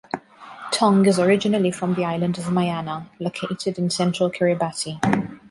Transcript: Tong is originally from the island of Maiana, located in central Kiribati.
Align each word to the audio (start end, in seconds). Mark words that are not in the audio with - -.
Tong 0.71 1.05
is 1.05 1.19
originally 1.19 1.69
from 1.69 1.93
the 1.93 2.05
island 2.05 2.39
of 2.39 2.45
Maiana, 2.45 3.05
located 3.19 3.77
in 3.77 3.91
central 3.91 4.31
Kiribati. 4.31 4.97